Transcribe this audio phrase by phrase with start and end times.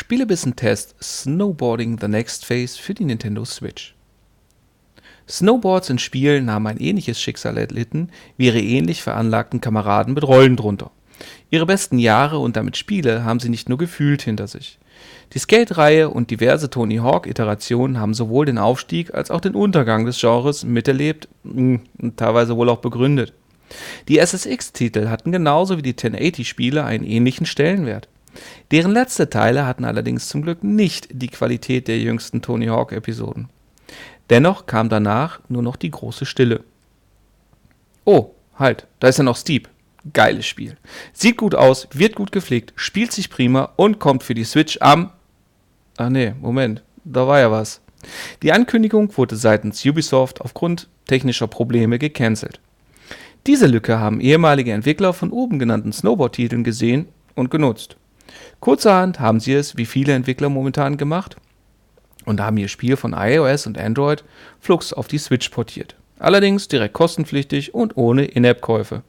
[0.00, 3.94] Spielebissen-Test Snowboarding The Next Phase für die Nintendo Switch.
[5.28, 8.08] Snowboards in Spielen haben ein ähnliches Schicksal erlitten
[8.38, 10.90] wie ihre ähnlich veranlagten Kameraden mit Rollen drunter.
[11.50, 14.78] Ihre besten Jahre und damit Spiele haben sie nicht nur gefühlt hinter sich.
[15.34, 20.18] Die Skate-Reihe und diverse Tony Hawk-Iterationen haben sowohl den Aufstieg als auch den Untergang des
[20.18, 23.34] Genres miterlebt hm, und teilweise wohl auch begründet.
[24.08, 28.08] Die SSX-Titel hatten genauso wie die 1080-Spiele einen ähnlichen Stellenwert.
[28.70, 33.48] Deren letzte Teile hatten allerdings zum Glück nicht die Qualität der jüngsten Tony Hawk-Episoden.
[34.30, 36.62] Dennoch kam danach nur noch die große Stille.
[38.04, 39.68] Oh, halt, da ist ja noch Steep.
[40.12, 40.76] Geiles Spiel.
[41.12, 45.10] Sieht gut aus, wird gut gepflegt, spielt sich prima und kommt für die Switch am.
[45.98, 47.82] Ach nee, Moment, da war ja was.
[48.42, 52.60] Die Ankündigung wurde seitens Ubisoft aufgrund technischer Probleme gecancelt.
[53.46, 57.96] Diese Lücke haben ehemalige Entwickler von oben genannten Snowboard-Titeln gesehen und genutzt.
[58.60, 61.36] Kurzerhand haben sie es, wie viele Entwickler momentan gemacht,
[62.24, 64.24] und haben ihr Spiel von iOS und Android
[64.60, 65.96] flugs auf die Switch portiert.
[66.18, 69.02] Allerdings direkt kostenpflichtig und ohne In-App-Käufe.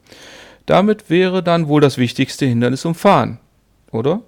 [0.65, 3.39] Damit wäre dann wohl das wichtigste Hindernis umfahren,
[3.91, 4.21] oder?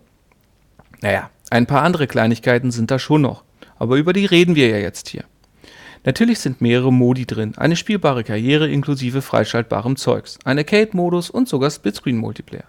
[1.02, 3.44] Naja, ein paar andere Kleinigkeiten sind da schon noch,
[3.78, 5.24] aber über die reden wir ja jetzt hier.
[6.06, 11.70] Natürlich sind mehrere Modi drin, eine spielbare Karriere inklusive freischaltbarem Zeugs, ein Arcade-Modus und sogar
[11.70, 12.66] Splitscreen-Multiplayer.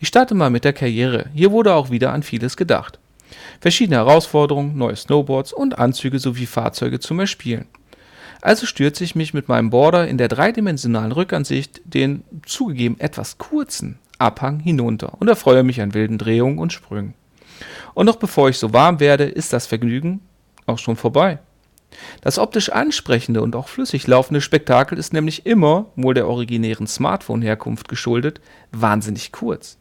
[0.00, 1.26] Ich starte mal mit der Karriere.
[1.34, 2.98] Hier wurde auch wieder an vieles gedacht.
[3.60, 7.66] Verschiedene Herausforderungen, neue Snowboards und Anzüge sowie Fahrzeuge zum Erspielen.
[8.40, 13.98] Also stürze ich mich mit meinem Border in der dreidimensionalen Rückansicht den zugegeben etwas kurzen
[14.18, 17.14] Abhang hinunter und erfreue mich an wilden Drehungen und Sprüngen.
[17.94, 20.20] Und noch bevor ich so warm werde, ist das Vergnügen
[20.66, 21.38] auch schon vorbei.
[22.20, 27.88] Das optisch ansprechende und auch flüssig laufende Spektakel ist nämlich immer, wohl der originären Smartphone-Herkunft
[27.88, 28.40] geschuldet,
[28.72, 29.78] wahnsinnig kurz.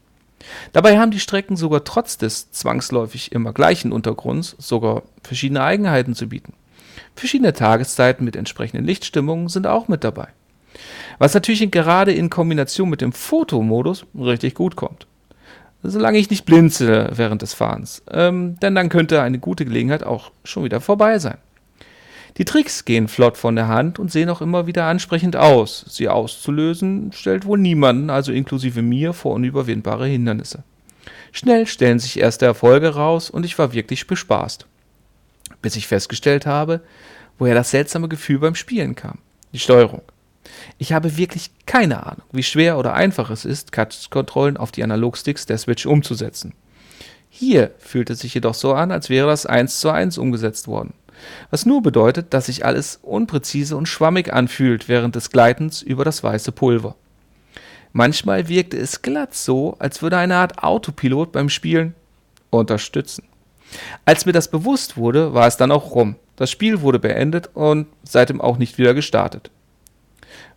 [0.71, 6.29] Dabei haben die Strecken sogar trotz des zwangsläufig immer gleichen Untergrunds sogar verschiedene Eigenheiten zu
[6.29, 6.53] bieten.
[7.15, 10.27] Verschiedene Tageszeiten mit entsprechenden Lichtstimmungen sind auch mit dabei.
[11.17, 15.07] Was natürlich gerade in Kombination mit dem Fotomodus richtig gut kommt.
[15.83, 20.31] Solange ich nicht blinze während des Fahrens, ähm, denn dann könnte eine gute Gelegenheit auch
[20.43, 21.37] schon wieder vorbei sein.
[22.37, 25.83] Die Tricks gehen flott von der Hand und sehen auch immer wieder ansprechend aus.
[25.89, 30.63] Sie auszulösen stellt wohl niemanden, also inklusive mir, vor unüberwindbare Hindernisse.
[31.31, 34.67] Schnell stellen sich erste Erfolge raus und ich war wirklich bespaßt.
[35.63, 36.81] Bis ich festgestellt habe,
[37.39, 39.17] woher das seltsame Gefühl beim Spielen kam.
[39.51, 40.03] Die Steuerung.
[40.77, 45.47] Ich habe wirklich keine Ahnung, wie schwer oder einfach es ist, Touch-Kontrollen auf die Analogsticks
[45.47, 46.53] der Switch umzusetzen.
[47.29, 50.93] Hier fühlt es sich jedoch so an, als wäre das eins zu eins umgesetzt worden
[51.49, 56.23] was nur bedeutet, dass sich alles unpräzise und schwammig anfühlt während des Gleitens über das
[56.23, 56.95] weiße Pulver.
[57.93, 61.95] Manchmal wirkte es glatt so, als würde eine Art Autopilot beim Spielen
[62.49, 63.23] unterstützen.
[64.05, 66.15] Als mir das bewusst wurde, war es dann auch rum.
[66.35, 69.49] Das Spiel wurde beendet und seitdem auch nicht wieder gestartet.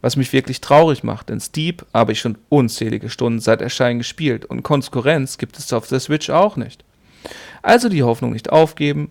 [0.02, 4.44] Was mich wirklich traurig macht, denn Steep habe ich schon unzählige Stunden seit Erscheinen gespielt
[4.44, 6.84] und Konkurrenz gibt es auf der Switch auch nicht.
[7.62, 9.10] Also die Hoffnung nicht aufgeben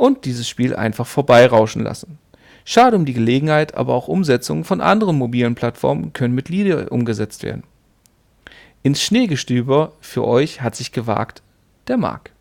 [0.00, 2.18] und dieses Spiel einfach vorbeirauschen lassen.
[2.64, 7.42] Schade um die Gelegenheit, aber auch Umsetzungen von anderen mobilen Plattformen können mit Lieder umgesetzt
[7.42, 7.64] werden.
[8.82, 11.42] Ins Schneegestöber für euch hat sich gewagt
[11.88, 12.32] der Marc.